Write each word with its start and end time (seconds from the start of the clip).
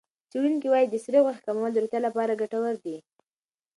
څېړونکي 0.31 0.67
وايي 0.69 0.87
د 0.89 0.95
سرې 1.03 1.19
غوښې 1.25 1.45
کمول 1.47 1.71
د 1.73 1.77
روغتیا 1.83 1.99
لپاره 2.07 2.39
ګټور 2.41 2.75
دي. 2.83 2.97